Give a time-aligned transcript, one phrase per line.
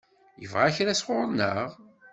[0.41, 1.69] Yebɣa kra sɣur-neɣ?